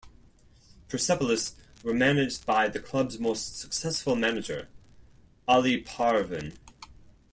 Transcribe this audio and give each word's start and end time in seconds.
Persepolis 0.87 1.53
were 1.83 1.93
managed 1.93 2.43
by 2.47 2.67
the 2.67 2.79
club's 2.79 3.19
most 3.19 3.59
successful 3.59 4.15
manager 4.15 4.67
Ali 5.47 5.77
Parvin. 5.79 6.57